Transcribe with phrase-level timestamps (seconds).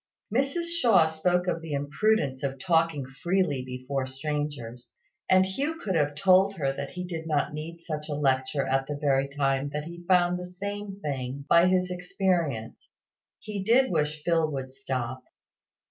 [0.33, 4.97] Mrs Shaw spoke of the imprudence of talking freely before strangers;
[5.29, 8.87] and Hugh could have told her that he did not need such a lecture at
[8.87, 12.89] the very time that he found the same thing by his experience.
[13.41, 15.23] He did wish Phil would stop.